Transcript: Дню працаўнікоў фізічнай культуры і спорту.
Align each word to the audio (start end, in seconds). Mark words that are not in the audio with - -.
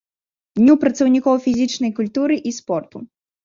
Дню 0.59 0.75
працаўнікоў 0.83 1.35
фізічнай 1.45 1.95
культуры 2.01 2.41
і 2.47 2.59
спорту. 2.61 2.97